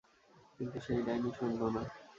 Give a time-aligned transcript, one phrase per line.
[0.55, 1.81] কিন্তু সেই ডাইনি শুনল না।